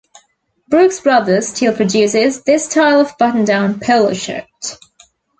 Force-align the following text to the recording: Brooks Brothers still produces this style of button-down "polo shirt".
Brooks 0.67 0.99
Brothers 0.99 1.49
still 1.49 1.75
produces 1.75 2.41
this 2.41 2.65
style 2.65 3.01
of 3.01 3.15
button-down 3.19 3.79
"polo 3.79 4.13
shirt". 4.15 4.47